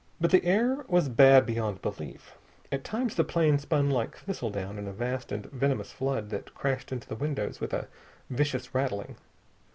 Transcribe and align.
But 0.19 0.31
the 0.31 0.43
air 0.43 0.83
was 0.87 1.09
bad 1.09 1.45
beyond 1.45 1.83
belief. 1.83 2.35
At 2.71 2.83
times 2.83 3.13
the 3.13 3.23
plane 3.23 3.59
spun 3.59 3.91
like 3.91 4.17
thistledown 4.17 4.79
in 4.79 4.87
a 4.87 4.91
vast 4.93 5.31
and 5.31 5.45
venomous 5.51 5.91
flood 5.91 6.31
that 6.31 6.55
crashed 6.55 6.91
into 6.91 7.07
the 7.07 7.13
windows 7.13 7.61
with 7.61 7.71
a 7.71 7.87
vicious 8.27 8.73
rattling. 8.73 9.15